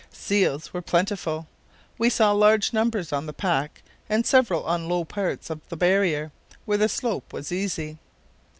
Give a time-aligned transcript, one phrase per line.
[0.11, 1.45] Seals were plentiful.
[1.99, 6.31] We saw large numbers on the pack and several on low parts of the barrier,
[6.65, 7.99] where the slope was easy.